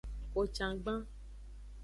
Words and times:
Kocangban. 0.33 0.97